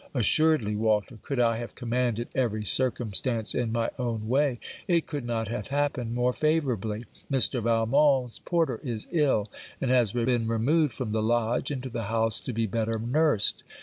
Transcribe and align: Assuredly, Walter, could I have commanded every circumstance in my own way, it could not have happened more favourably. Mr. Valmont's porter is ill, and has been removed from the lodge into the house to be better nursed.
Assuredly, 0.15 0.75
Walter, 0.75 1.19
could 1.21 1.39
I 1.39 1.57
have 1.57 1.75
commanded 1.75 2.29
every 2.33 2.65
circumstance 2.65 3.53
in 3.53 3.71
my 3.71 3.91
own 3.99 4.27
way, 4.27 4.59
it 4.87 5.05
could 5.05 5.23
not 5.23 5.47
have 5.49 5.67
happened 5.67 6.15
more 6.15 6.33
favourably. 6.33 7.05
Mr. 7.31 7.61
Valmont's 7.61 8.39
porter 8.39 8.79
is 8.83 9.05
ill, 9.11 9.51
and 9.79 9.91
has 9.91 10.11
been 10.13 10.47
removed 10.47 10.95
from 10.95 11.11
the 11.11 11.21
lodge 11.21 11.69
into 11.69 11.89
the 11.91 12.05
house 12.09 12.39
to 12.39 12.51
be 12.51 12.65
better 12.65 12.97
nursed. 12.97 13.63